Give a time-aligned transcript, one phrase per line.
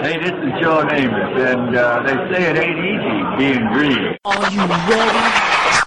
[0.00, 4.16] Hey, this is Joe Namath, and uh, they say it ain't easy being green.
[4.24, 5.82] Are you ready?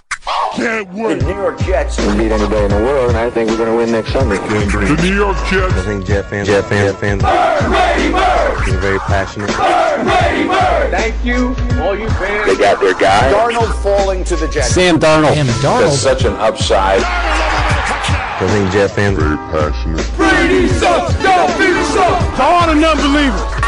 [0.54, 1.20] Can't wait.
[1.20, 3.70] The New York Jets can beat anybody in the world, and I think we're going
[3.70, 4.36] to win next Sunday.
[4.36, 5.72] The New York Jets.
[5.72, 9.48] I think Jet fans, Jet fans, Jet fans, are very passionate.
[10.90, 12.46] Thank you, all you fans.
[12.46, 13.32] They got their guy.
[13.32, 14.74] Darnold falling to the Jets.
[14.74, 15.34] Sam Darnold.
[15.34, 15.92] Damn it, That's Darnold.
[15.96, 17.00] such an upside.
[17.02, 20.04] I think Jet fans very passionate.
[20.16, 21.14] Brady sucks.
[21.22, 22.36] Don't be sucks.
[22.36, 23.61] To all the non-believers.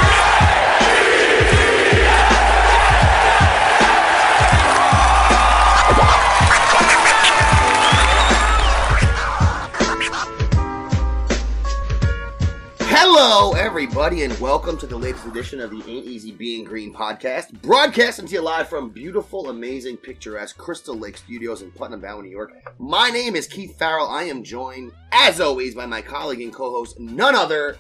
[13.45, 17.53] Hello, everybody, and welcome to the latest edition of the Ain't Easy Being Green podcast,
[17.61, 22.31] broadcasting to you live from beautiful, amazing, picturesque Crystal Lake Studios in Putnam Valley, New
[22.31, 22.55] York.
[22.79, 24.09] My name is Keith Farrell.
[24.09, 27.77] I am joined, as always, by my colleague and co-host, none other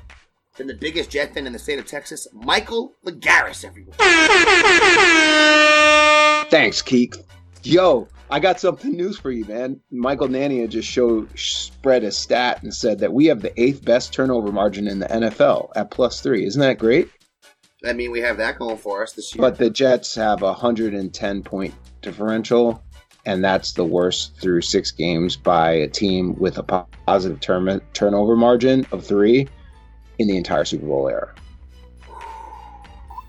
[0.59, 3.65] than the biggest Jet fan in the state of Texas, Michael Lagaris.
[3.65, 3.95] Everyone,
[6.51, 7.25] Thanks, Keith.
[7.62, 9.79] Yo, I got something news for you, man.
[9.93, 14.13] Michael Nania just showed spread a stat and said that we have the eighth best
[14.13, 16.45] turnover margin in the NFL at plus three.
[16.45, 17.09] Isn't that great?
[17.87, 19.41] I mean, we have that going for us this year.
[19.41, 22.83] But the Jets have a hundred and ten point differential,
[23.25, 26.65] and that's the worst through six games by a team with a
[27.07, 29.47] positive turn- turnover margin of three
[30.19, 31.33] in the entire Super Bowl era.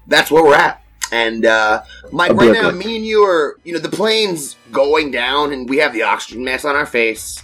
[0.08, 0.82] that's where we're at.
[1.12, 5.54] And uh, Mike, right now, me and you are, you know, the plane's going down,
[5.54, 7.42] and we have the oxygen mask on our face.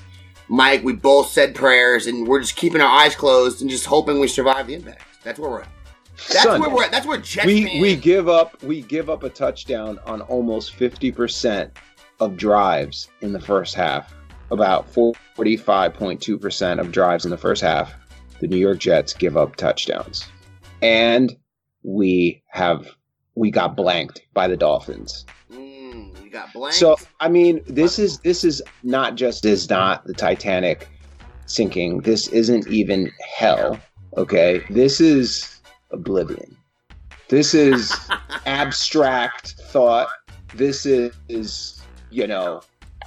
[0.47, 4.19] Mike, we both said prayers, and we're just keeping our eyes closed and just hoping
[4.19, 5.03] we survive the impact.
[5.23, 5.69] That's where we're at.
[6.29, 6.91] That's Son, where we're at.
[6.91, 11.71] That's where Jets we we give up we give up a touchdown on almost 50%
[12.19, 14.13] of drives in the first half
[14.51, 17.93] about 45.2% of drives in the first half
[18.39, 20.27] the new york jets give up touchdowns
[20.81, 21.37] and
[21.83, 22.95] we have
[23.35, 25.25] we got blanked by the dolphins.
[25.51, 26.73] Mm, got blank.
[26.73, 30.87] so i mean this is this is not just is not the titanic
[31.51, 31.99] sinking.
[31.99, 33.79] This isn't even hell
[34.17, 34.63] okay?
[34.69, 36.57] This is oblivion.
[37.29, 37.93] This is
[38.45, 40.09] abstract thought.
[40.55, 42.61] This is, is you know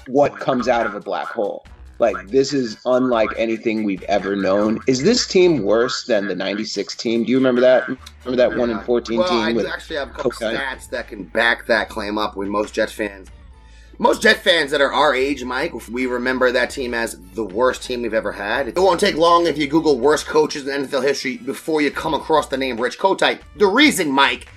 [0.07, 1.67] what comes out of a black hole
[1.99, 6.95] like this is unlike anything we've ever known is this team worse than the 96
[6.97, 9.71] team do you remember that remember that 1 in 14 well, team I with do
[9.73, 13.29] actually have a couple stats that can back that claim up with most Jets fans.
[13.99, 17.85] Most Jet fans that are our age, Mike, we remember that team as the worst
[17.85, 18.67] team we've ever had.
[18.67, 22.13] It won't take long if you Google worst coaches in NFL history before you come
[22.13, 23.41] across the name Rich Kotite.
[23.55, 24.49] The reason, Mike,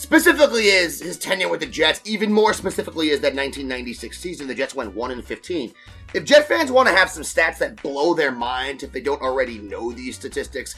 [0.00, 2.00] specifically is his tenure with the Jets.
[2.04, 4.46] Even more specifically is that 1996 season.
[4.46, 5.72] The Jets went 1 and 15.
[6.14, 9.20] If Jet fans want to have some stats that blow their mind, if they don't
[9.20, 10.74] already know these statistics,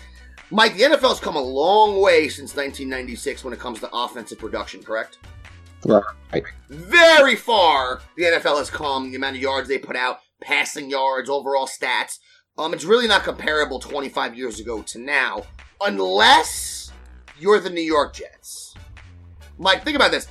[0.51, 4.83] Mike, the NFL's come a long way since 1996 when it comes to offensive production,
[4.83, 5.19] correct?
[6.33, 9.11] right Very far, the NFL has come.
[9.11, 12.19] The amount of yards they put out, passing yards, overall stats.
[12.59, 15.45] Um, it's really not comparable 25 years ago to now,
[15.81, 16.93] unless
[17.39, 18.75] you're the New York Jets.
[19.63, 20.27] Mike, think about this.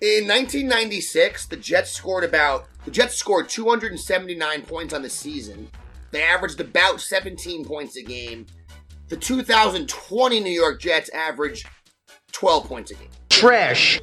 [0.00, 5.68] In 1996, the Jets scored about the Jets scored 279 points on the season.
[6.12, 8.46] They averaged about 17 points a game.
[9.08, 11.66] The 2020 New York Jets averaged
[12.32, 13.08] 12 points a game.
[13.28, 14.00] Trash.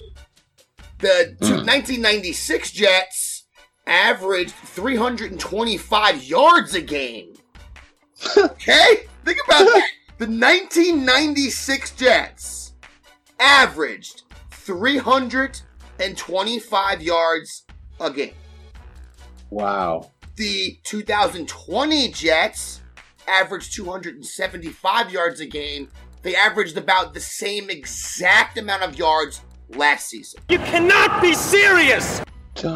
[0.99, 3.45] The two- 1996 Jets
[3.87, 7.33] averaged 325 yards a game.
[8.37, 9.07] Okay?
[9.25, 9.87] Think about that.
[10.19, 12.73] The 1996 Jets
[13.39, 14.23] averaged
[14.65, 17.63] 325 yards
[17.99, 18.33] a game.
[19.51, 22.81] wow The 2020 Jets
[23.27, 25.89] averaged 275 yards a game.
[26.23, 30.41] They averaged about the same exact amount of yards last season.
[30.49, 32.21] You cannot be serious.
[32.55, 32.73] Dude,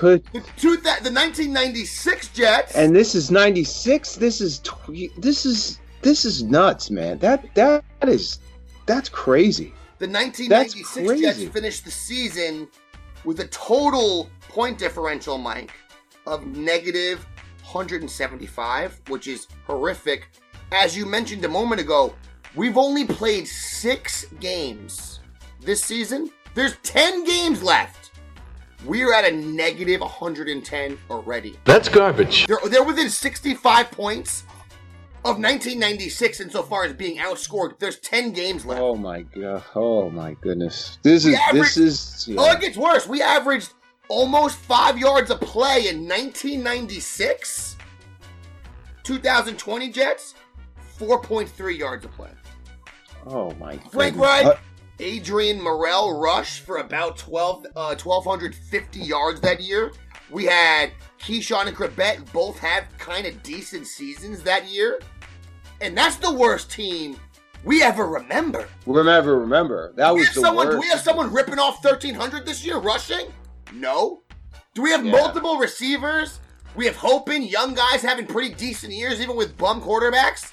[0.00, 0.24] Good.
[0.32, 2.74] the, two, the 1996 Jets.
[2.74, 7.84] and this is 96 this is tw- this is this is nuts man that that
[8.02, 8.38] is
[8.86, 12.66] that's crazy the 1996 Jets finished the season
[13.24, 15.70] with a total point differential, Mike,
[16.26, 17.24] of negative
[17.60, 20.28] 175, which is horrific.
[20.72, 22.12] As you mentioned a moment ago,
[22.56, 25.20] we've only played six games
[25.60, 26.32] this season.
[26.54, 28.10] There's 10 games left.
[28.84, 31.56] We're at a negative 110 already.
[31.64, 32.48] That's garbage.
[32.48, 34.42] They're, they're within 65 points
[35.24, 37.78] of 1996 insofar as being outscored.
[37.78, 38.80] There's 10 games left.
[38.80, 42.36] oh my god oh my goodness this The is this is yeah.
[42.40, 43.06] Oh, it gets worse.
[43.06, 43.72] We averaged
[44.08, 47.76] almost five yards a play in 1996.
[49.04, 50.34] 2020 Jets,
[50.98, 52.30] 4.3 yards a play.
[53.26, 53.76] Oh my.
[53.90, 54.16] Frank goodness.
[54.16, 54.54] Reich, Uh,
[55.00, 59.92] Adrian Murrell rush for about 12, uh, 1,250 yards that year.
[60.30, 65.00] We had Keyshawn and Chrebet both have kind of decent seasons that year.
[65.82, 67.16] And that's the worst team
[67.64, 68.68] we ever remember.
[68.86, 70.76] remember, remember that we was the someone, worst.
[70.76, 73.26] Do we have someone ripping off 1,300 this year rushing?
[73.72, 74.22] No.
[74.74, 75.12] Do we have Yeah.
[75.12, 76.38] multiple receivers?
[76.76, 80.50] We have hoping young guys having pretty decent years even with bum quarterbacks?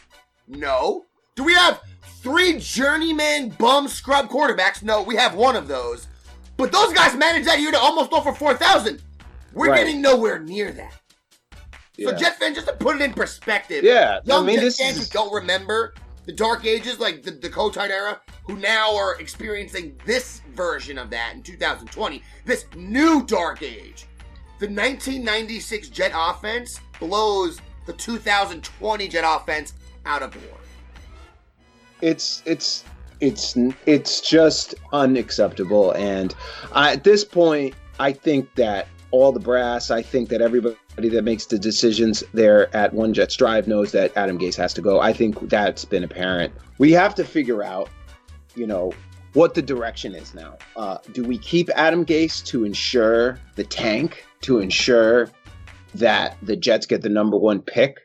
[0.47, 1.05] No.
[1.35, 1.79] Do we have
[2.21, 4.81] three journeyman bum scrub quarterbacks?
[4.83, 6.07] No, we have one of those.
[6.57, 9.01] But those guys managed that year to almost go for 4,000.
[9.53, 9.77] We're Right.
[9.77, 10.98] getting nowhere near that.
[12.03, 12.17] So Yeah.
[12.17, 15.07] Jet fans, just to put it in perspective, Yeah, I young mean, Jet fans is-
[15.11, 15.93] who don't remember
[16.25, 21.09] the dark ages, like the, the Kotite era, who now are experiencing this version of
[21.09, 24.05] that in 2020, this new dark age.
[24.59, 29.73] The 1996 Jet offense blows the 2020 Jet offense
[30.05, 30.53] out of the water.
[32.01, 32.83] it's it's
[33.19, 36.33] it's it's just unacceptable and
[36.73, 41.23] I, at this point i think that all the brass i think that everybody that
[41.23, 44.99] makes the decisions there at one jets drive knows that adam gase has to go
[44.99, 47.89] i think that's been apparent we have to figure out
[48.55, 48.91] you know
[49.33, 54.25] what the direction is now uh, do we keep adam gase to ensure the tank
[54.41, 55.29] to ensure
[55.93, 57.99] that the jets get the number one pick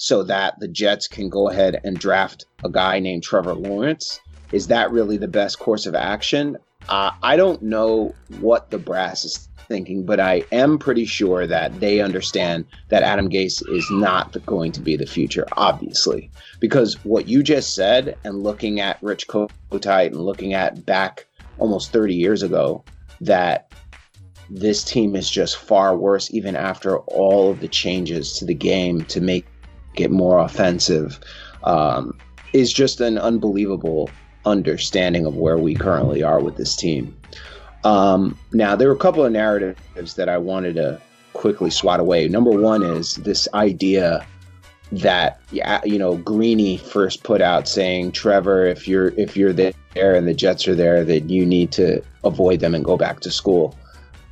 [0.00, 4.18] so that the Jets can go ahead and draft a guy named Trevor Lawrence.
[4.50, 6.56] Is that really the best course of action?
[6.88, 11.78] Uh, I don't know what the brass is thinking, but I am pretty sure that
[11.78, 16.28] they understand that Adam Gase is not going to be the future, obviously.
[16.58, 21.26] Because what you just said, and looking at Rich Kotite and looking at back
[21.58, 22.84] almost 30 years ago,
[23.20, 23.72] that
[24.50, 29.04] this team is just far worse, even after all of the changes to the game
[29.04, 29.46] to make
[29.94, 31.20] get more offensive
[31.64, 32.18] um,
[32.52, 34.10] is just an unbelievable
[34.44, 37.16] understanding of where we currently are with this team.
[37.84, 41.00] Um, now, there were a couple of narratives that I wanted to
[41.32, 42.28] quickly swat away.
[42.28, 44.26] Number one is this idea
[44.92, 50.26] that you know Greeny first put out saying, "Trevor, if you're if you're there and
[50.26, 53.74] the Jets are there, that you need to avoid them and go back to school."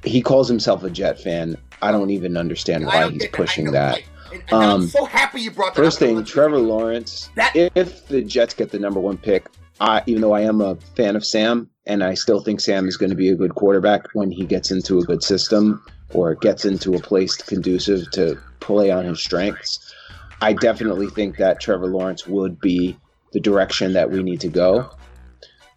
[0.04, 1.56] He calls himself a Jet fan.
[1.80, 3.94] I don't even understand why he's pushing that.
[3.94, 6.08] like, and, and I'm Um, so happy you brought that First up.
[6.08, 7.30] thing, Trevor Lawrence.
[7.36, 9.46] That- if the Jets get the number one pick,
[9.80, 12.98] I, even though I am a fan of Sam, and I still think Sam is
[12.98, 16.64] going to be a good quarterback when he gets into a good system or gets
[16.66, 19.94] into a place conducive to play on his strengths,
[20.42, 22.96] I definitely think that Trevor Lawrence would be
[23.32, 24.90] the direction that we need to go.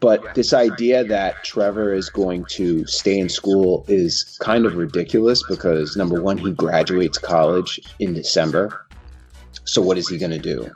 [0.02, 5.44] But this idea that Trevor is going to stay in school is kind of ridiculous
[5.48, 8.86] because number one, he graduates college in December.
[9.64, 10.70] So what is he going to do?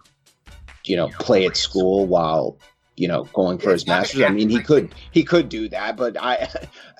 [0.86, 2.58] You know, play at school while
[2.96, 4.22] you know going for his masters.
[4.22, 6.48] I mean, he could he could do that, but I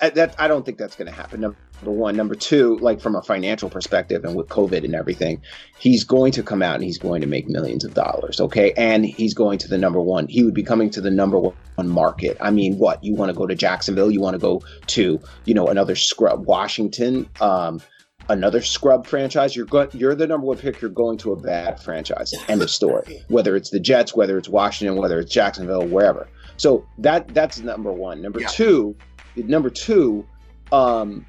[0.00, 1.40] that I don't think that's going to happen.
[1.40, 5.42] Number one, number two, like from a financial perspective, and with COVID and everything,
[5.78, 8.40] he's going to come out and he's going to make millions of dollars.
[8.40, 10.26] Okay, and he's going to the number one.
[10.28, 12.36] He would be coming to the number one market.
[12.40, 14.10] I mean, what you want to go to Jacksonville?
[14.10, 17.28] You want to go to you know another scrub Washington?
[17.40, 17.80] Um,
[18.28, 21.80] another scrub franchise, you're going you're the number one pick, you're going to a bad
[21.80, 22.34] franchise.
[22.48, 23.22] End of story.
[23.28, 26.28] Whether it's the Jets, whether it's Washington, whether it's Jacksonville, wherever.
[26.56, 28.22] So that that's number one.
[28.22, 28.48] Number Yeah.
[28.48, 28.96] two,
[29.36, 30.26] number two,
[30.72, 31.26] um,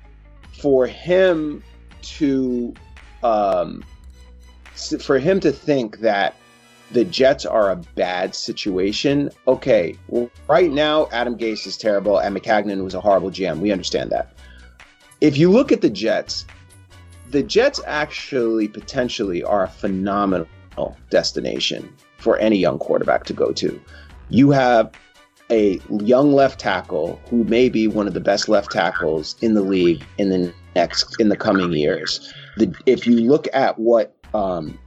[0.53, 1.63] for him
[2.01, 2.73] to
[3.23, 3.83] um
[5.01, 6.35] for him to think that
[6.91, 9.29] the Jets are a bad situation.
[9.47, 13.59] Okay, well, right now Adam Gase is terrible and Maccagnan was a horrible GM.
[13.59, 14.31] We understand that.
[15.19, 16.45] If you look at the Jets,
[17.29, 20.47] the Jets actually potentially are a phenomenal
[21.09, 23.81] destination for any young quarterback to go to.
[24.29, 24.91] You have
[25.49, 29.61] a young left tackle who may be one of the best left tackles in the
[29.61, 32.33] league in the next in the coming years.
[32.57, 34.77] The, if you look at what um,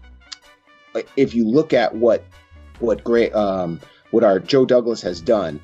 [1.16, 2.24] if you look at what
[2.80, 3.80] what great um,
[4.10, 5.60] what our Joe Douglas has done,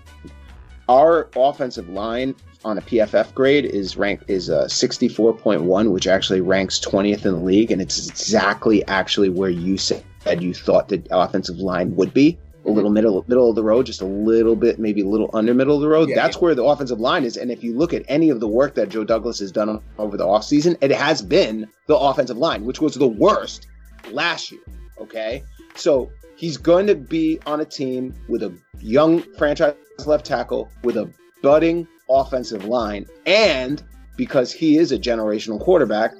[0.89, 6.41] our offensive line on a PFF grade is ranked is uh, a 64.1, which actually
[6.41, 10.05] ranks 20th in the league, and it's exactly actually where you said
[10.41, 12.39] you thought the offensive line would be.
[12.65, 15.55] A little middle middle of the road, just a little bit, maybe a little under
[15.55, 16.09] middle of the road.
[16.09, 16.41] Yeah, That's yeah.
[16.41, 17.37] where the offensive line is.
[17.37, 20.17] And if you look at any of the work that Joe Douglas has done over
[20.17, 23.69] the offseason, it has been the offensive line, which was the worst
[24.11, 24.63] last year.
[24.99, 25.45] Okay.
[25.77, 30.97] So he's going to be on a team with a young franchise left tackle with
[30.97, 31.09] a
[31.43, 33.07] budding offensive line.
[33.27, 33.83] And
[34.17, 36.13] because he is a generational quarterback,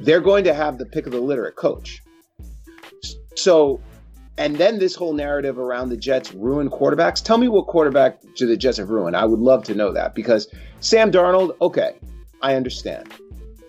[0.00, 2.02] they're going to have the pick of the litter at coach.
[3.36, 3.80] So
[4.36, 7.22] And then this whole narrative around the Jets ruined quarterbacks.
[7.22, 9.16] Tell me what quarterback do the Jets have ruined?
[9.16, 10.48] I would love to know that because
[10.80, 11.94] Sam Darnold, okay,
[12.42, 13.12] I understand.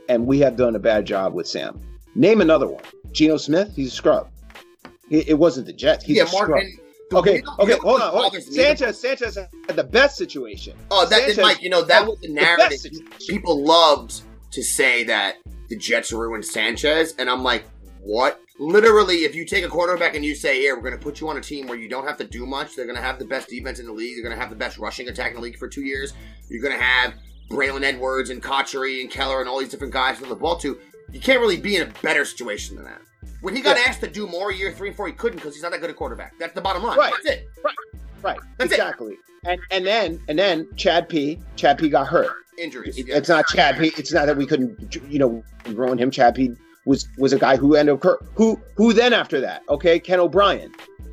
[0.09, 1.79] And we have done a bad job with Sam.
[2.15, 2.83] Name another one.
[3.11, 4.29] Geno Smith, he's a scrub.
[5.09, 6.03] It, it wasn't the Jets.
[6.03, 6.45] He's yeah, a Mark.
[6.45, 6.59] scrub.
[6.61, 8.11] And the- Okay, you know- okay, hold on.
[8.11, 8.41] Hold on.
[8.41, 10.75] Sanchez, Sanchez had the best situation.
[10.91, 11.61] Oh, that Sanchez Mike.
[11.61, 12.69] You know that had was the the narrative.
[12.69, 13.07] best situation.
[13.27, 14.21] People loved
[14.51, 15.35] to say that
[15.69, 17.65] the Jets ruined Sanchez, and I'm like,
[18.01, 18.39] what?
[18.57, 21.27] Literally, if you take a quarterback and you say, "Here, we're going to put you
[21.27, 22.75] on a team where you don't have to do much.
[22.75, 24.15] They're going to have the best defense in the league.
[24.15, 26.13] They're going to have the best rushing attack in the league for two years.
[26.49, 27.15] You're going to have
[27.51, 30.79] Braylon Edwards and Cotchery and Keller and all these different guys to the ball to."
[31.11, 33.01] You can't really be in a better situation than that.
[33.41, 33.83] When he got Yeah.
[33.87, 35.89] asked to do more year three and four, he couldn't because he's not that good
[35.89, 36.33] a quarterback.
[36.39, 36.97] That's the bottom line.
[36.97, 37.13] Right.
[37.23, 37.47] That's it.
[38.23, 38.75] Right, That's it.
[38.75, 39.17] exactly.
[39.45, 41.39] And and then and then Chad P.
[41.55, 41.89] Chad P.
[41.89, 42.31] got hurt.
[42.57, 42.97] Injuries.
[42.97, 43.17] It- yeah.
[43.17, 43.91] It's not Chad P.
[43.97, 46.09] It's not that we couldn't, you know, ruin him.
[46.09, 46.51] Chad P.
[46.85, 48.19] was was a guy who ended up.
[48.35, 49.61] Who who then after that?
[49.69, 50.71] Okay, Ken O'Brien.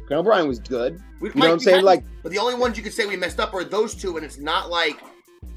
[0.09, 0.99] Ken O'Brien was good.
[1.21, 1.77] We- You know what I'm saying?
[1.77, 4.17] had- Like- but the only ones you could say we messed up are those two,
[4.17, 4.97] and it's not like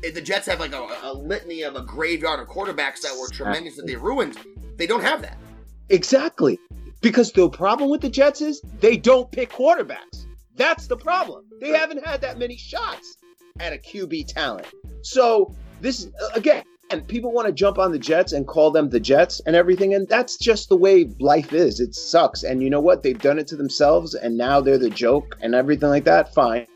[0.03, 3.29] eh, the Jets have like a, a litany of a graveyard of quarterbacks that were
[3.29, 4.38] tremendous that they ruined.
[4.77, 5.38] They don't have that.
[5.89, 6.59] Exactly.
[7.01, 10.25] Because the problem with the Jets is they don't pick quarterbacks.
[10.55, 11.45] That's the problem.
[11.61, 13.17] They haven't had that many shots
[13.59, 14.67] at a QB talent.
[15.01, 18.99] So this again, and people want to jump on the Jets and call them the
[18.99, 21.79] Jets and everything, and that's just the way life is.
[21.79, 22.43] It sucks.
[22.43, 23.03] And you know what?
[23.03, 26.33] They've done it to themselves, and now they're the joke and everything like that.
[26.33, 26.67] Fine.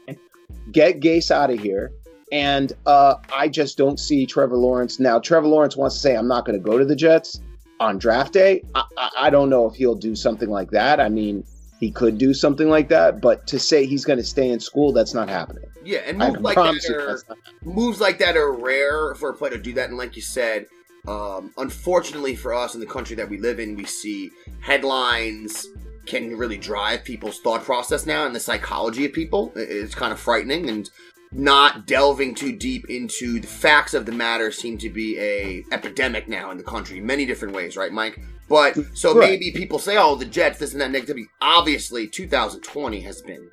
[0.71, 1.91] Get Gase out of here.
[2.31, 4.99] And uh, I just don't see Trevor Lawrence.
[4.99, 7.39] Now, Trevor Lawrence wants to say, I'm not going to go to the Jets
[7.79, 8.63] on draft day.
[8.75, 11.00] I, I, I don't know if he'll do something like that.
[11.00, 11.43] I mean,
[11.79, 14.91] he could do something like that, but to say he's going to stay in school,
[14.91, 15.63] that's not happening.
[15.83, 17.19] Yeah, and moves like that are
[17.63, 19.88] moves like that are rare for a player to do that.
[19.89, 20.65] And like you said,
[21.07, 25.67] um, unfortunately for us in the country that we live in, we see headlines
[26.05, 29.53] can really drive people's thought process now and the psychology of people.
[29.55, 30.89] It's kind of frightening and
[31.31, 36.27] not delving too deep into the facts of the matter seem to be a epidemic
[36.27, 38.19] now in the country, many different ways, right, Mike?
[38.48, 39.29] But so Right.
[39.29, 43.48] maybe people say, "Oh, the Jets, this and that negativity." Obviously, 2020 has been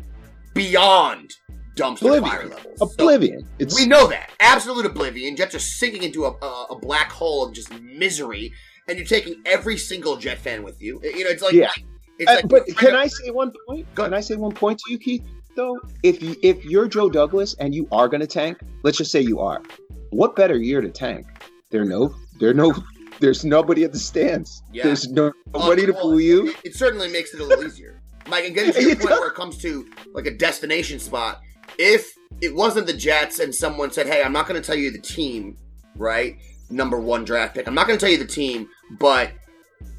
[0.54, 1.35] beyond
[1.76, 2.49] dumpster fire Oblivion.
[2.50, 2.78] levels.
[2.78, 3.49] So- Oblivion.
[3.59, 4.30] It's we know that.
[4.40, 5.37] Absolute oblivion.
[5.37, 6.30] Jets are sinking into a,
[6.71, 8.52] a, black hole of just misery,
[8.88, 10.99] and you're taking every single Jet fan with you.
[11.04, 11.68] You know, it's like, Yeah.
[12.18, 13.87] it's Uh, but can I say one point?
[13.95, 15.23] Can I say one point to you, Keith?
[15.56, 19.10] Though, if you, if you're Joe Douglas and you are going to tank, let's just
[19.10, 19.62] say you are.
[20.10, 21.26] What better year to tank?
[21.70, 22.75] There no, there no,
[23.20, 24.62] there's nobody at the stands.
[24.70, 24.84] Yeah.
[24.84, 26.48] There's no, nobody to well, you.
[26.48, 28.02] It, it certainly makes it a little easier.
[28.28, 31.40] Mike, and getting to your point where it comes to like a destination spot,
[31.78, 34.90] if it wasn't the Jets and someone said, "Hey, I'm not going to tell you
[34.90, 35.56] the team,
[35.96, 36.36] right?
[36.68, 37.66] Number one draft pick.
[37.66, 39.32] I'm not going to tell you the team, but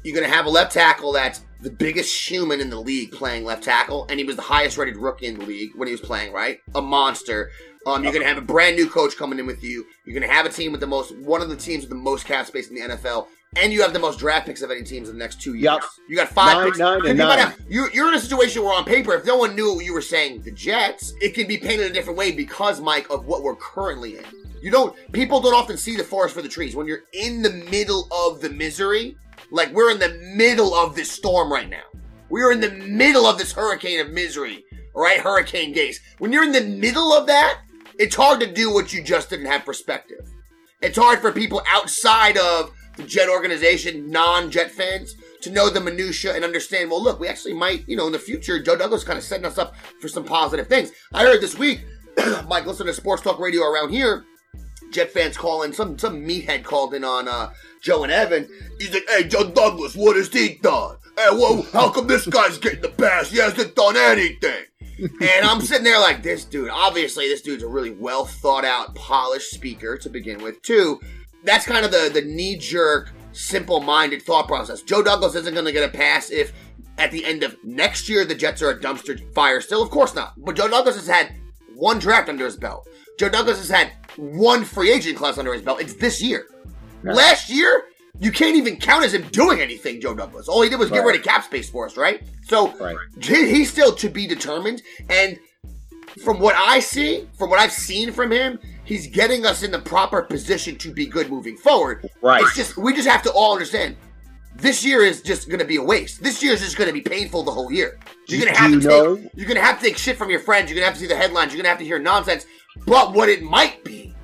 [0.04, 3.44] you're going to have a left tackle that's the biggest human in the league playing
[3.44, 6.00] left tackle, and he was the highest rated rookie in the league when he was
[6.00, 6.60] playing, right?
[6.76, 7.50] A monster.
[7.86, 9.84] Um, you're going to have a brand new coach coming in with you.
[10.04, 11.96] You're going to have a team with the most, one of the teams with the
[11.96, 13.26] most cap space in the NFL,
[13.56, 15.62] and you have the most draft picks of any teams in the next two years.
[15.64, 15.82] Yup.
[16.08, 16.78] You got five Nine, picks.
[16.78, 17.38] nine, you nine.
[17.38, 20.02] have- you- you're in a situation where on paper, if no one knew you were
[20.02, 23.56] saying the Jets, it can be painted a different way because, Mike, of what we're
[23.56, 24.24] currently in.
[24.60, 26.76] You don't, people don't often see the forest for the trees.
[26.76, 29.16] When you're in the middle of the misery,
[29.50, 31.84] like we're in the middle of this storm right now.
[32.30, 34.64] We're in the middle of this hurricane of misery,
[34.94, 35.20] all right?
[35.20, 35.96] Hurricane Gase.
[36.18, 37.60] When you're in the middle of that,
[37.98, 40.28] it's hard to do what you just didn't have perspective.
[40.82, 46.34] It's hard for people outside of the Jet organization, non-Jet fans, to know the minutia
[46.34, 46.90] and understand.
[46.90, 49.46] Well, look, we actually might, you know, in the future, Joe Douglas kind of setting
[49.46, 50.90] us up for some positive things.
[51.12, 51.84] I heard this week,
[52.48, 54.24] Mike, listen to sports talk radio around here.
[54.90, 57.50] Jet fans calling some some meathead called in on uh,
[57.82, 58.48] Joe and Evan.
[58.78, 60.96] He's like, "Hey, Joe Douglas, what has he done?
[61.16, 63.30] Hey, whoa, how come this guy's getting the pass?
[63.30, 64.64] He hasn't done anything."
[64.98, 66.70] and I'm sitting there like, this dude.
[66.70, 70.60] Obviously, this dude's a really well thought out, polished speaker to begin with.
[70.62, 71.00] Two,
[71.44, 74.82] that's kind of the the knee jerk, simple minded thought process.
[74.82, 76.52] Joe Douglas isn't going to get a pass if
[76.98, 79.60] at the end of next year the Jets are a dumpster fire.
[79.60, 80.34] Still, of course not.
[80.36, 81.34] But Joe Douglas has had
[81.74, 82.88] one draft under his belt.
[83.18, 85.80] Joe Douglas has had one free agent class under his belt.
[85.80, 86.46] It's this year.
[87.02, 87.84] Last year,
[88.18, 90.48] you can't even count as him doing anything, Joe Douglas.
[90.48, 92.20] All he did was get rid of cap space for us, right?
[92.42, 92.96] So Right.
[93.22, 94.82] he's still to be determined.
[95.08, 95.38] And
[96.24, 99.78] from what I see, from what I've seen from him, he's getting us in the
[99.78, 102.08] proper position to be good moving forward.
[102.20, 102.42] Right.
[102.42, 103.96] It's just we just have to all understand.
[104.56, 106.20] This year is just going to be a waste.
[106.20, 108.00] This year is just going to be painful the whole year.
[108.26, 110.30] You're going to have to take know- you're going to have to take shit from
[110.30, 110.68] your friends.
[110.68, 111.52] You're going to have to see the headlines.
[111.52, 112.44] You're going to have to hear nonsense.
[112.86, 114.14] But what it might be,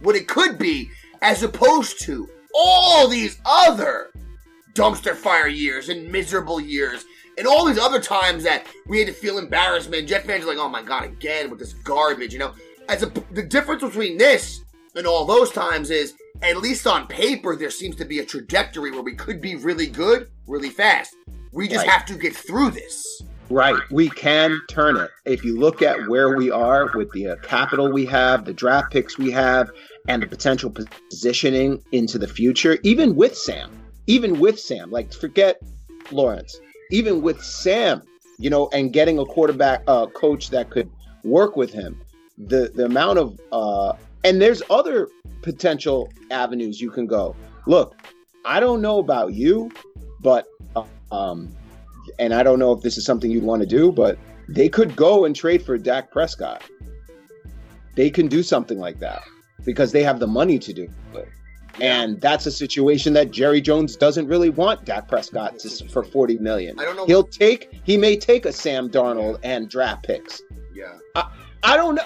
[0.00, 0.90] what it could be,
[1.22, 4.10] as opposed to all these other
[4.74, 7.04] dumpster fire years and miserable years
[7.38, 10.56] And all these other times that we had to feel embarrassment, Jet fans are like,
[10.56, 12.54] "Oh my god, again with this garbage," you know.
[12.88, 14.62] As a, the difference between this
[14.94, 18.90] and all those times is, at least on paper, there seems to be a trajectory
[18.90, 21.14] where we could be really good, really fast.
[21.52, 21.90] We just Right.
[21.90, 23.20] have to get through this.
[23.48, 23.76] Right.
[23.90, 25.10] We can turn it.
[25.24, 28.92] If you look at where we are with the uh, capital we have, the draft
[28.92, 29.70] picks we have,
[30.08, 33.70] and the potential positioning into the future, even with Sam,
[34.06, 35.60] even with Sam, like forget
[36.10, 36.60] Lawrence,
[36.90, 38.02] even with Sam,
[38.38, 40.90] you know, and getting a quarterback uh, coach that could
[41.24, 42.00] work with him,
[42.38, 43.92] the the amount of uh,
[44.24, 45.08] and there's other
[45.42, 47.34] potential avenues you can go.
[47.66, 47.96] Look,
[48.44, 49.70] I don't know about you,
[50.20, 50.46] but
[51.10, 51.48] um,
[52.18, 54.96] and I don't know if this is something you'd want to do, but they could
[54.96, 56.62] go and trade for Dak Prescott.
[57.94, 59.22] They can do something like that
[59.64, 61.28] because they have the money to do it.
[61.80, 66.38] And that's a situation that Jerry Jones doesn't really want Dak Prescott to, for 40
[66.38, 66.78] million.
[66.78, 67.04] I don't know.
[67.06, 70.42] He'll take he may take a Sam Darnold and draft picks.
[70.74, 70.98] yeah.
[71.62, 72.04] I don't know.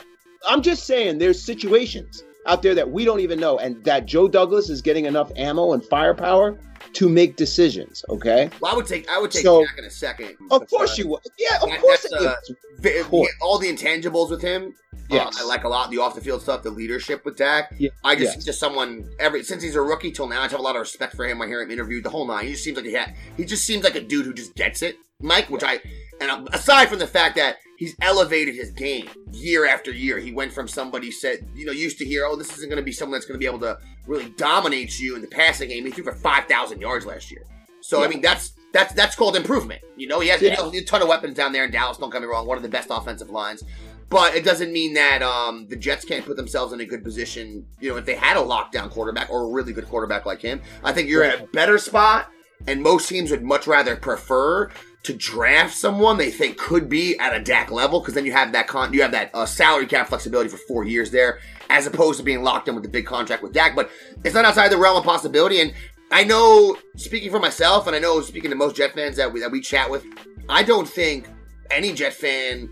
[0.48, 4.26] I'm just saying there's situations out there that we don't even know and that Joe
[4.26, 6.58] Douglas is getting enough ammo and firepower
[6.94, 8.50] to make decisions, okay?
[8.60, 10.36] Well, I would take I would take So- Dak in a second.
[10.50, 11.20] Of course you would.
[11.38, 12.06] Yeah, of That- course.
[12.12, 12.34] uh.
[12.80, 13.30] Vi- course.
[13.42, 14.74] all the intangibles with him.
[15.10, 15.38] Yes.
[15.38, 17.72] Uh, I like a lot the off the field stuff, the leadership with Dak.
[17.78, 18.44] Yeah, I just yes.
[18.44, 21.14] just someone every since he's a rookie till now, I have a lot of respect
[21.14, 21.42] for him.
[21.42, 22.46] I hear him interviewed the whole nine.
[22.46, 24.80] He just seems like he had, he just seems like a dude who just gets
[24.82, 25.50] it, Mike.
[25.50, 25.80] Which I
[26.22, 30.30] and uh, aside from the fact that he's elevated his game year after year, he
[30.30, 32.92] went from somebody said you know used to hear oh this isn't going to be
[32.92, 35.84] someone that's going to be able to really dominate you in the passing game.
[35.84, 37.44] He threw for five thousand yards last year.
[37.80, 39.82] So I mean that's that's that's called improvement.
[39.96, 40.50] You know he has Yeah.
[40.50, 41.96] you know, a ton of weapons down there in Dallas.
[41.96, 43.64] Don't get me wrong, one of the best offensive lines.
[44.10, 47.64] But it doesn't mean that um, the Jets can't put themselves in a good position.
[47.78, 50.60] You know, if they had a lockdown quarterback or a really good quarterback like him,
[50.82, 52.28] I think you're in a better spot.
[52.66, 54.68] And most teams would much rather prefer
[55.02, 58.52] to draft someone they think could be at a Dak level because then you have
[58.52, 61.40] that con, you have that uh, salary cap flexibility for four years there,
[61.70, 63.74] as opposed to being locked in with the big contract with Dak.
[63.74, 63.90] But
[64.24, 65.60] it's not outside the realm of possibility.
[65.60, 65.72] And
[66.10, 69.40] I know, speaking for myself, and I know speaking to most Jet fans that we,
[69.40, 70.04] that we chat with,
[70.48, 71.28] I don't think
[71.70, 72.68] any Jet fan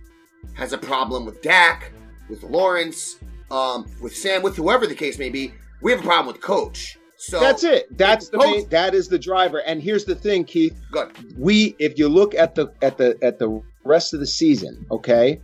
[0.55, 1.93] has a problem with Dak,
[2.29, 3.19] with Lawrence,
[3.51, 5.55] um, with Sam, with whoever the case may be.
[5.81, 6.99] We have a problem with coach.
[7.19, 7.97] So That's it.
[7.99, 9.59] That's the main, that is the driver.
[9.59, 10.81] And here's the thing, Keith.
[10.93, 11.11] Good.
[11.37, 15.41] We if you look at the at the at the rest of the season, okay?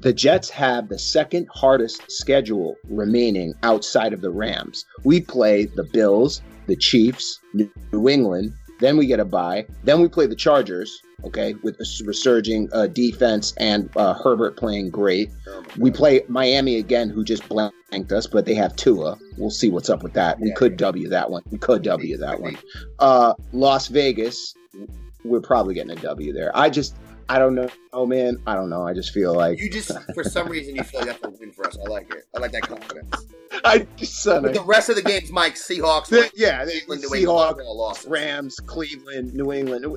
[0.00, 4.84] The Jets have the second hardest schedule remaining outside of the Rams.
[5.04, 10.08] We play the Bills, the Chiefs, New England, then we get a bye, then we
[10.08, 15.30] play the Chargers, okay, with a resurging uh, defense and uh, Herbert playing great.
[15.78, 17.48] We play Miami again, who just
[17.90, 19.18] blanked us, but they have Tua.
[19.36, 20.40] We'll see what's up with that.
[20.40, 20.54] We Yeah.
[20.54, 21.42] could W that one.
[21.50, 22.58] We could W that one.
[22.98, 24.54] Uh, Las Vegas,
[25.24, 26.56] we're probably getting a W there.
[26.56, 26.94] I just,
[27.28, 28.82] I don't know, oh man, I don't know.
[28.82, 31.52] I just feel like You just, for some reason, you feel like that's a win
[31.52, 31.76] for us.
[31.84, 32.24] I like it.
[32.34, 33.26] I like that confidence.
[33.64, 37.26] I son, But the rest of the games, Mike, Seahawks, the- yeah, the Cleveland, England,
[37.58, 37.98] Seahawks, all.
[38.08, 39.96] Rams, Cleveland, New England.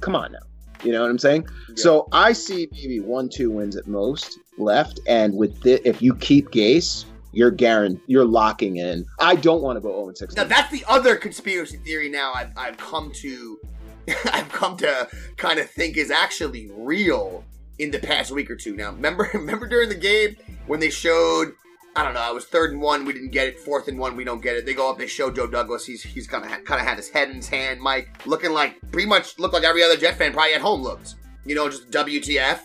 [0.00, 0.38] Come on now.
[0.84, 1.46] You know what I'm saying?
[1.70, 1.74] Yeah.
[1.76, 6.14] So I see maybe one, two wins at most left, and with the, if you
[6.14, 9.06] keep Gase, you're guaranteed, you're locking in.
[9.18, 10.34] I don't want to go 0 6.
[10.34, 12.08] Now that's the other conspiracy theory.
[12.08, 13.58] Now I've, I've come to,
[14.32, 17.44] I've come to kind of think is actually real
[17.78, 18.76] in the past week or two.
[18.76, 20.36] Now remember, remember during the game
[20.66, 21.52] when they showed,
[21.96, 23.58] I don't know, I was third and one, we didn't get it.
[23.58, 24.66] Fourth and one, we don't get it.
[24.66, 25.84] They go up, they show Joe Douglas.
[25.84, 28.76] He's he's kind of kind of had his head in his hand, Mike, looking like
[28.92, 31.16] pretty much looked like every other Jet fan probably at home looked.
[31.44, 32.60] You know, just WTF.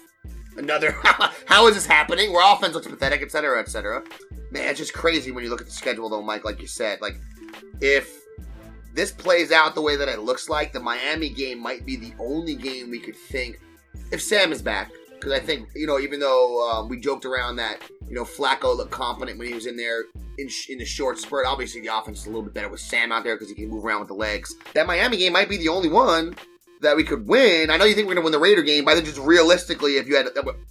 [0.56, 0.92] Another,
[1.48, 2.32] how is this happening?
[2.32, 4.04] Where offense looks pathetic, etc., cetera, et cetera.
[4.54, 6.46] Man, it's just crazy when you look at the schedule, though, Mike.
[6.46, 7.16] Like you said, like
[7.82, 8.22] if
[8.94, 12.14] this plays out the way that it looks like, the Miami game might be the
[12.20, 13.60] only game we could think
[14.12, 14.92] if Sam is back.
[15.10, 18.78] Because I think you know, even though um, we joked around that you know Flacco
[18.78, 20.04] looked confident when he was in there
[20.38, 21.48] in, sh- in the short spurt.
[21.48, 23.70] Obviously, the offense is a little bit better with Sam out there because he can
[23.70, 24.54] move around with the legs.
[24.76, 26.36] That Miami game might be the only one
[26.82, 27.72] that we could win.
[27.72, 29.98] I know you think we're to win the Raider game, but I think just realistically,
[29.98, 30.28] if you had,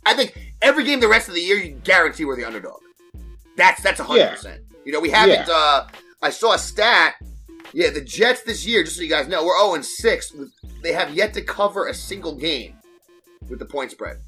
[0.06, 2.80] I think every game the rest of the year, you guarantee we're the underdog.
[3.56, 4.30] That's that's a hundred Yeah.
[4.34, 4.62] percent.
[4.84, 5.48] You know, we haven't.
[5.48, 5.86] uh
[6.22, 7.14] I saw a stat.
[7.74, 10.32] Yeah, the Jets this year, just so you guys know, we're zero and six.
[10.82, 12.74] They have yet to cover a single game
[13.48, 14.18] with the point spread.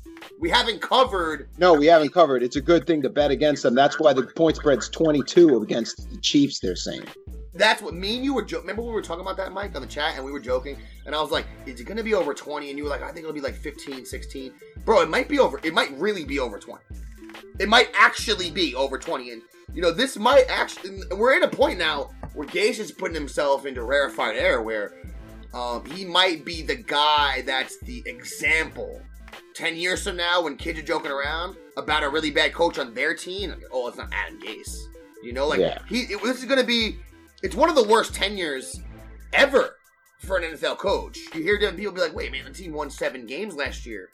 [0.41, 1.49] We haven't covered.
[1.59, 2.43] No, we haven't covered.
[2.43, 3.75] It's a good thing to bet against them.
[3.75, 7.05] That's why the point spread's 22 against the Chiefs, they're saying.
[7.53, 8.43] That's what me and you were.
[8.43, 10.77] Jo- Remember we were talking about that, Mike, on the chat, and we were joking,
[11.07, 13.03] and I was like, "Is it going to be over 20?" And you were like,
[13.03, 14.53] "I think it'll be like 15, 16."
[14.85, 15.61] Bro, it might be over.
[15.63, 16.83] It might really be over 20.
[17.59, 19.42] It might actually be over 20, and
[19.73, 20.99] you know this might actually.
[21.12, 24.92] We're at a point now where Gase is putting himself into rarefied air, where
[25.53, 29.01] Um, he might be the guy that's the example.
[29.55, 32.92] Ten years from now, when kids are joking around about a really bad coach on
[32.92, 34.77] their team, like, oh, it's not Adam Gase.
[35.23, 35.79] You know, like Yeah.
[35.88, 36.01] he.
[36.12, 36.99] It, this is going to be.
[37.44, 38.81] It's one of the worst tenures
[39.33, 39.77] ever
[40.27, 41.18] for an NFL coach.
[41.35, 44.09] You hear different people be like, "Wait, man, the team won seven games last year,"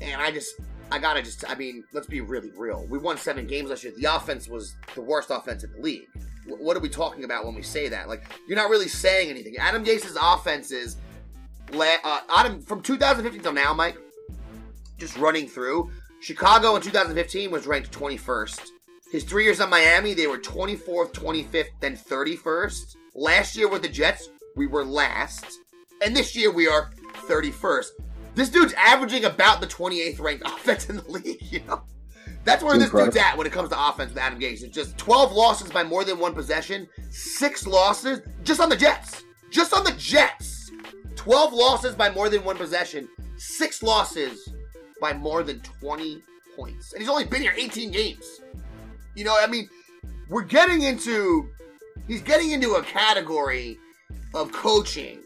[0.00, 0.54] and I just,
[0.94, 2.86] I gotta just, I mean, let's be really real.
[2.88, 3.92] We won seven games last year.
[3.96, 6.06] The offense was the worst offense in the league.
[6.46, 8.08] Wh- What are we talking about when we say that?
[8.08, 9.56] Like, you're not really saying anything.
[9.58, 10.96] Adam Gase's offenses,
[11.72, 13.96] la- uh, Adam from 2015 till now, Mike,
[14.98, 15.90] just running through.
[16.20, 18.60] Chicago in 2015 was ranked 21st.
[19.10, 22.96] His three years on Miami, they were 24th, 25th, then 31st.
[23.16, 25.44] Last year with the Jets, we were last.
[26.04, 26.90] And this year we are
[27.28, 27.88] 31st.
[28.34, 31.82] This dude's averaging about the 28th ranked offense in the league, you know?
[32.44, 33.12] That's where this Incredible.
[33.12, 34.62] dude's at when it comes to offense with Adam Gase.
[34.62, 39.24] It's just 12 losses by more than one possession, six losses just on the Jets.
[39.50, 40.70] Just on the Jets.
[41.16, 44.46] 12 losses by more than one possession, six losses
[45.00, 46.22] by more than 20
[46.54, 46.92] points.
[46.92, 48.40] And he's only been here 18 games.
[49.14, 49.68] You know, I mean,
[50.28, 51.48] we're getting into
[52.06, 53.78] he's getting into a category
[54.34, 55.20] of coaching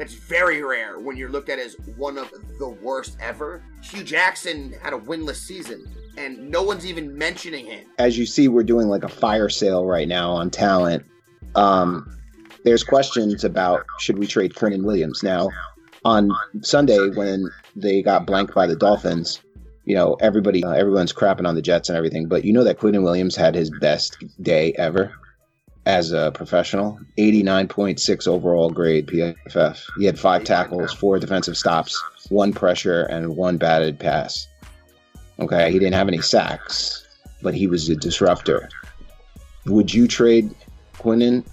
[0.00, 3.62] that's very rare when you're looked at as one of the worst ever.
[3.82, 5.86] Hue Jackson had a winless season,
[6.16, 7.84] and no one's even mentioning him.
[7.98, 11.04] as you see, we're doing like a fire sale right now on talent.
[11.54, 12.16] Um,
[12.64, 15.50] there's questions about should we trade Quinnen Williams now.
[16.04, 16.30] On
[16.62, 19.42] Sunday, when they got blanked by the Dolphins,
[19.84, 22.78] you know everybody, uh, everyone's crapping on the Jets and everything, but you know that
[22.78, 25.12] Quinnen Williams had his best day ever
[25.90, 27.00] as a professional.
[27.18, 29.84] 89.6 overall grade PFF.
[29.98, 34.46] He had five tackles, four defensive stops, one pressure, and one batted pass.
[35.40, 37.06] Okay, he didn't have any sacks,
[37.42, 38.68] but he was a disruptor.
[39.66, 40.54] Would you trade
[40.94, 41.44] Quinnen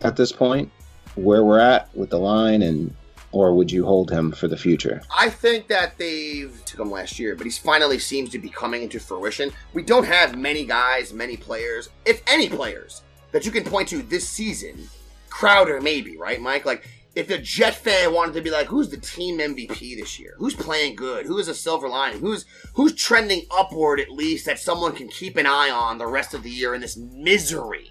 [0.00, 0.70] at this point,
[1.14, 2.94] where we're at with the line, and
[3.32, 5.02] or would you hold him for the future?
[5.16, 8.82] I think that they've took him last year, but he's finally seems to be coming
[8.82, 9.52] into fruition.
[9.74, 13.02] We don't have many guys, many players, if any players,
[13.32, 14.88] that you can point to this season.
[15.28, 16.64] Crowder, maybe, right, Mike?
[16.64, 20.34] Like, if a Jet fan wanted to be like, who's the team MVP this year?
[20.38, 21.26] Who's playing good?
[21.26, 22.20] Who is a silver lining?
[22.20, 26.32] Who's who's trending upward at least that someone can keep an eye on the rest
[26.32, 27.90] of the year in this misery?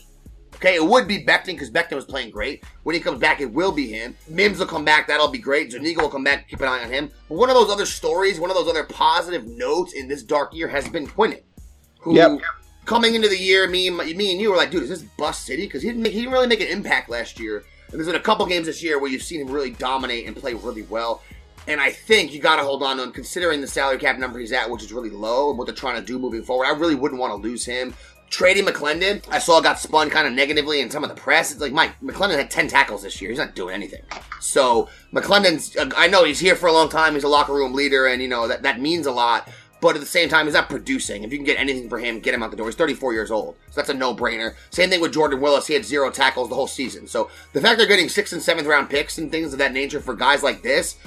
[0.56, 2.63] Okay, it would be Becton because Becton was playing great.
[2.84, 4.15] When he comes back, it will be him.
[4.27, 5.71] Mims will come back, that'll be great.
[5.71, 7.10] Zuniga will come back, keep an eye on him.
[7.30, 10.54] But one of those other stories, one of those other positive notes in this dark
[10.54, 11.41] year has been Quinnen,
[11.99, 12.41] who Yep.
[12.91, 15.45] Coming into the year, me and me and you were like, dude, is this bust
[15.45, 15.63] city?
[15.63, 17.63] Because he didn't make, he didn't really make an impact last year.
[17.88, 20.36] And there's been a couple games this year where you've seen him really dominate and
[20.36, 21.23] play really well.
[21.69, 24.39] And I think you got to hold on to him, considering the salary cap number
[24.39, 26.65] he's at, which is really low, and what they're trying to do moving forward.
[26.65, 27.93] I really wouldn't want to lose him.
[28.30, 31.54] Trading McClendon, I saw got spun kind of negatively in some of the press.
[31.54, 33.30] It's like, Mike, McClendon had 10 tackles this year.
[33.30, 34.01] He's not doing anything.
[34.41, 37.13] So, McClendon's, uh, I know he's here for a long time.
[37.13, 39.49] He's a locker room leader, and, you know, that, that means a lot.
[39.82, 41.24] But at the same time, he's not producing.
[41.24, 42.67] If you can get anything for him, get him out the door.
[42.67, 43.56] He's 34 years old.
[43.72, 44.54] So that's a no brainer.
[44.70, 45.67] Same thing with Jordan Willis.
[45.67, 47.08] He had zero tackles the whole season.
[47.08, 50.00] So the fact they're getting sixth and seventh round picks and things of that nature
[50.00, 50.98] for guys like this,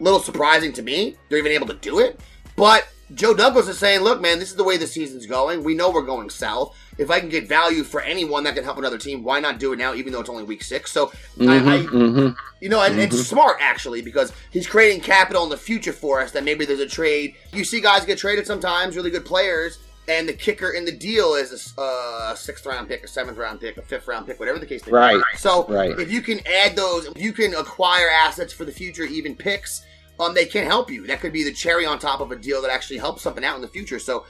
[0.00, 1.16] little surprising to me.
[1.28, 2.20] They're even able to do it.
[2.56, 5.64] But Joe Douglas is saying, look, man, this is the way the season's going.
[5.64, 6.76] We know we're going south.
[6.98, 9.72] If I can get value for anyone that can help another team, why not do
[9.72, 10.90] it now, even though it's only week six?
[10.92, 12.30] So I, I, Mm-hmm.
[12.60, 16.30] you know, and it's smart actually because he's creating capital in the future for us.
[16.32, 17.34] That maybe there's a trade.
[17.52, 21.34] You see guys get traded sometimes, really good players, and the kicker in the deal
[21.34, 24.58] is a uh, sixth round pick, a seventh round pick, a fifth round pick, whatever
[24.58, 24.96] the case may be.
[24.96, 25.22] Right.
[25.36, 25.98] So Right.
[25.98, 29.82] if you can add those, if you can acquire assets for the future, even picks,
[30.22, 31.06] um, they can help you.
[31.06, 33.56] That could be the cherry on top of a deal that actually helps something out
[33.56, 33.98] in the future.
[33.98, 34.24] So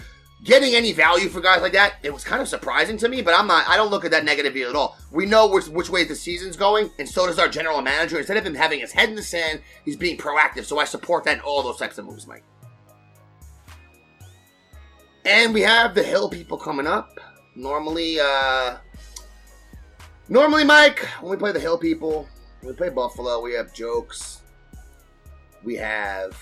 [0.44, 3.34] getting any value for guys like that, it was kind of surprising to me, but
[3.34, 4.96] I'm not I don't look at that negatively at all.
[5.10, 8.18] We know which which way the season's going, and so does our general manager.
[8.18, 10.64] Instead of him having his head in the sand, he's being proactive.
[10.64, 12.44] So I support that in all those types of moves, Mike.
[15.24, 17.20] And we have the Hill people coming up.
[17.54, 18.78] Normally, uh
[20.28, 22.28] normally, Mike, when we play the Hill people,
[22.60, 24.41] when we play Buffalo, we have jokes.
[25.64, 26.36] We have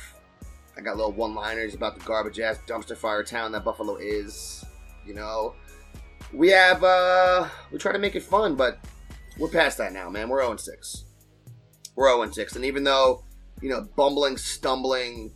[0.76, 4.64] I got little one-liners about the garbage ass dumpster fire town that Buffalo is.
[5.06, 5.54] You know,
[6.32, 8.78] we have uh we try to make it fun, but
[9.38, 10.28] we're past that now, man.
[10.28, 11.04] We're 0 6.
[11.96, 13.24] We're 0 6, and even though
[13.60, 15.32] you know, bumbling, stumbling,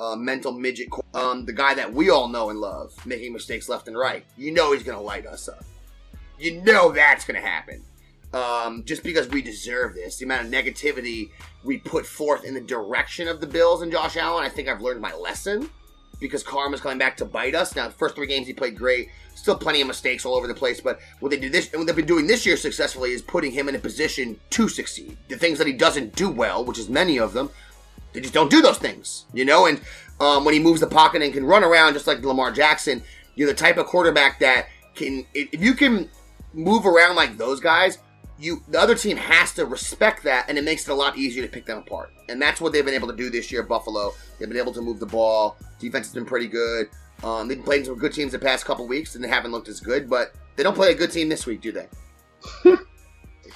[0.00, 3.88] uh, mental midget, um, the guy that we all know and love, making mistakes left
[3.88, 5.64] and right, you know he's gonna light us up.
[6.38, 7.82] You know that's gonna happen.
[8.34, 11.30] Um, just because we deserve this, the amount of negativity
[11.62, 14.80] we put forth in the direction of the Bills and Josh Allen, I think I've
[14.80, 15.70] learned my lesson.
[16.20, 17.76] because karma's coming back to bite us.
[17.76, 20.54] Now, the first three games he played great, still plenty of mistakes all over the
[20.54, 20.80] place.
[20.80, 23.52] But what they did this, and what they've been doing this year successfully, is putting
[23.52, 25.16] him in a position to succeed.
[25.28, 27.50] The things that he doesn't do well, which is many of them,
[28.12, 29.66] they just don't do those things, you know.
[29.66, 29.80] And
[30.20, 33.02] um, when he moves the pocket and can run around just like Lamar Jackson,
[33.34, 36.08] you're the type of quarterback that can, if you can
[36.52, 37.98] move around like those guys,
[38.44, 41.42] you the other team has to respect that, and it makes it a lot easier
[41.42, 42.10] to pick them apart.
[42.28, 43.62] And that's what they've been able to do this year.
[43.62, 45.56] Buffalo, they've been able to move the ball.
[45.78, 46.88] Defense has been pretty good.
[47.22, 49.80] Um, they've played some good teams the past couple weeks, and they haven't looked as
[49.80, 50.08] good.
[50.08, 51.88] But they don't play a good team this week, do they?
[52.64, 52.76] they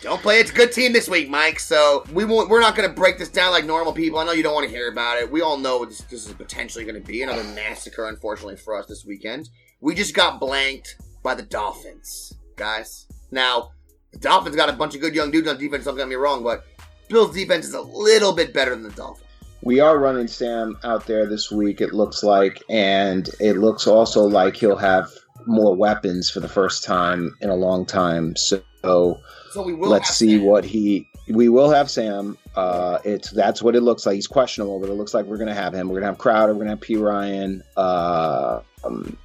[0.01, 1.61] don't play a good team this week, Mike.
[1.61, 2.49] So we won't.
[2.49, 4.19] We're not going to break this down like normal people.
[4.19, 5.31] I know you don't want to hear about it.
[5.31, 8.77] We all know what this, this is potentially going to be another massacre, unfortunately for
[8.77, 9.51] us this weekend.
[9.81, 13.07] We just got blanked by the Dolphins, guys.
[13.31, 13.73] Now
[14.13, 15.85] the Dolphins got a bunch of good young dudes on defense.
[15.85, 16.65] Don't get me wrong, but
[17.09, 19.25] Bills defense is a little bit better than the Dolphins.
[19.63, 24.25] We are running Sam out there this week, it looks like, and it looks also
[24.25, 25.11] like he'll have
[25.47, 28.37] more weapons for the first time in a long time.
[28.37, 29.89] So, So we will.
[29.89, 30.45] let's see Sam.
[30.47, 31.09] what he.
[31.29, 32.39] We will have Sam.
[32.55, 34.15] Uh, it's that's what it looks like.
[34.15, 35.89] He's questionable, but it looks like we're gonna have him.
[35.89, 36.55] We're gonna have Crowder.
[36.55, 37.61] We're gonna have Perriman.
[37.77, 39.17] Uh, um,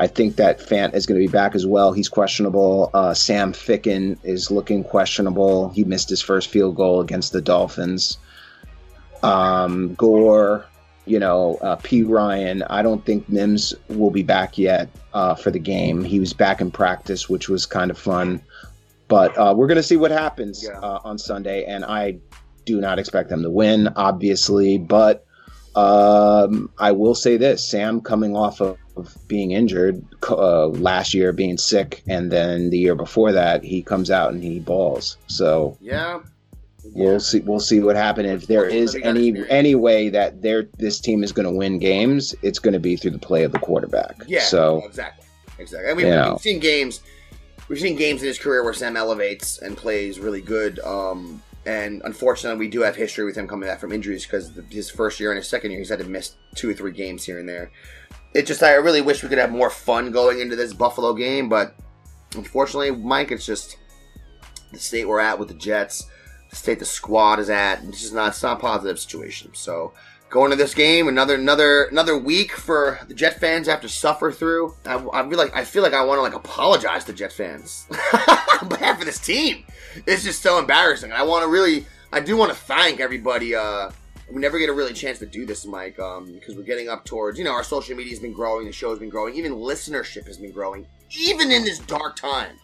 [0.00, 1.92] I think that Fant is going to be back as well.
[1.92, 2.90] He's questionable.
[2.94, 5.68] Uh, Sam Ficken is looking questionable.
[5.68, 8.16] He missed his first field goal against the Dolphins.
[9.22, 10.64] Um, Gore,
[11.04, 12.66] you know, uh, Perriman.
[12.70, 16.02] I don't think Mims will be back yet uh, for the game.
[16.02, 18.40] He was back in practice, which was kind of fun.
[19.08, 20.78] But uh, we're going to see what happens Yeah.
[20.78, 22.18] uh, on Sunday, and I
[22.64, 24.78] do not expect them to win, obviously.
[24.78, 25.26] But
[25.74, 31.32] um, I will say this: Sam coming off of, of being injured uh, last year,
[31.32, 35.16] being sick, and then the year before that, he comes out and he balls.
[35.26, 36.20] So Yeah.
[36.94, 37.40] we'll see.
[37.40, 38.28] We'll see what happens.
[38.42, 41.46] If there is Unfortunately, we got any any way that there this team is going
[41.46, 44.22] to win games, it's going to be through the play of the quarterback.
[44.26, 44.42] Yeah.
[44.42, 45.26] So exactly.
[45.58, 45.88] Exactly.
[45.88, 46.38] And we've, know.
[46.40, 47.00] seen games.
[47.68, 50.80] We've seen games in his career where Sam elevates and plays really good.
[50.80, 54.90] Um, and unfortunately, we do have history with him coming back from injuries because his
[54.90, 57.38] first year and his second year, he's had to miss two or three games here
[57.38, 57.70] and there.
[58.34, 61.48] It just, I really wish we could have more fun going into this Buffalo game,
[61.48, 61.74] but
[62.36, 63.76] unfortunately, Mike, it's just
[64.72, 66.06] the state we're at with the Jets,
[66.50, 67.82] the state the squad is at.
[67.84, 69.50] It's just not, it's not a positive situation.
[69.54, 69.92] So
[70.30, 74.32] going to this game, another another another week for the Jet fans have to suffer
[74.32, 74.74] through.
[74.86, 77.86] I, I feel like I feel like I want to like apologize to Jet fans
[78.62, 79.64] on behalf of this team.
[80.06, 81.12] It's just so embarrassing.
[81.12, 83.54] I want to really, I do want to thank everybody.
[83.54, 83.90] Uh,
[84.32, 87.04] we never get a really chance to do this, Mike, um, because we're getting up
[87.04, 90.26] towards, you know, our social media has been growing, the show's been growing, even listenership
[90.26, 92.56] has been growing, even in this dark time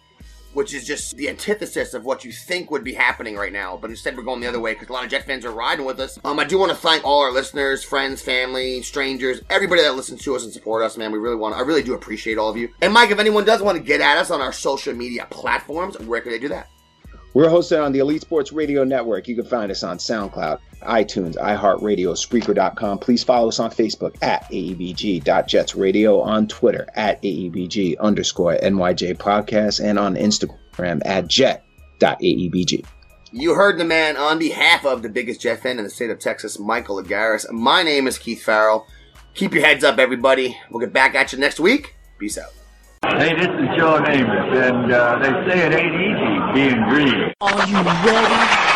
[0.57, 3.77] which is just the antithesis of what you think would be happening right now.
[3.77, 5.85] But instead, we're going the other way because a lot of Jet fans are riding
[5.85, 6.19] with us.
[6.25, 10.23] Um, I do want to thank all our listeners, friends, family, strangers, everybody that listens
[10.23, 10.97] to us and support us.
[10.97, 11.55] Man, we really want.
[11.55, 12.71] I really do appreciate all of you.
[12.81, 15.99] And Mike, if anyone does want to get at us on our social media platforms,
[15.99, 16.71] where can they do that?
[17.37, 19.29] We're hosted on the Elite Sports Radio Network.
[19.29, 22.99] You can find us on SoundCloud, iTunes, iHeartRadio, Spreaker.com.
[22.99, 29.99] Please follow us on Facebook at AEBG.JetsRadio, on Twitter at AEBG underscore NYJ Podcast, and
[29.99, 32.87] on Instagram at Jet.AEBG.
[33.33, 36.19] You heard the man on behalf of the biggest Jet fan in the state of
[36.19, 37.53] Texas, Michael Agaris.
[37.53, 38.87] My name is Keith Farrell.
[39.35, 40.57] Keep your heads up, everybody.
[40.71, 41.97] We'll get back at you next week.
[42.19, 42.55] Peace out.
[43.17, 47.33] Hey, this is Joe Namath, and uh, they say it ain't easy being green.
[47.41, 48.67] Are you ready?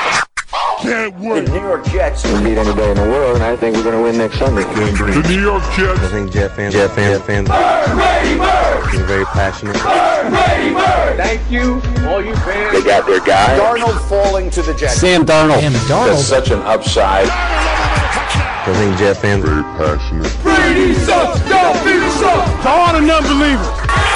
[0.80, 1.52] Can't The.
[1.52, 4.02] New York Jets can beat anybody in the world, and I think we're going to
[4.02, 4.62] win next Sunday.
[4.62, 6.00] The New York Jets.
[6.00, 9.76] I think Jet fans, Jet fans, fans, are very passionate.
[9.76, 12.72] Thank you, all you fans.
[12.72, 13.58] They got their guy.
[13.58, 14.94] Darnold falling to the Jets.
[14.94, 15.60] Sam Darnold.
[15.60, 16.16] Sam Darnold.
[16.16, 17.28] such an upside.
[17.28, 20.34] I think Jet fans very passionate.
[20.42, 21.46] Brady sucks.
[21.46, 22.62] Y'all Brady sucks.
[22.62, 24.09] To all the non-believers.